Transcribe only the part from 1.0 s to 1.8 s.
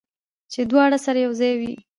سره یو ځای وي